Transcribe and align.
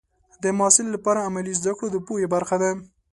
د 0.43 0.45
محصل 0.57 0.85
لپاره 0.95 1.25
عملي 1.27 1.53
زده 1.59 1.71
کړه 1.77 1.87
د 1.91 1.97
پوهې 2.07 2.27
برخه 2.33 2.55
ده. 2.61 2.71